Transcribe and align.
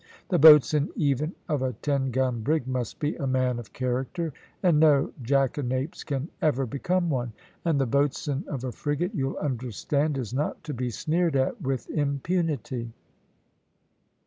The 0.29 0.39
boatswain 0.39 0.89
even 0.95 1.35
of 1.47 1.61
a 1.61 1.73
ten 1.73 2.09
gun 2.09 2.41
brig 2.41 2.65
must 2.67 2.97
be 2.99 3.15
a 3.17 3.27
man 3.27 3.59
of 3.59 3.71
character, 3.71 4.33
and 4.63 4.79
no 4.79 5.13
jackanapes 5.21 6.03
can 6.03 6.27
ever 6.41 6.65
become 6.65 7.07
one; 7.11 7.33
and 7.63 7.79
the 7.79 7.85
boatswain 7.85 8.43
of 8.47 8.63
a 8.63 8.71
frigate, 8.71 9.13
you'll 9.13 9.37
understand, 9.37 10.17
is 10.17 10.33
not 10.33 10.63
to 10.63 10.73
be 10.73 10.89
sneered 10.89 11.35
at 11.35 11.61
with 11.61 11.87
impunity." 11.91 12.91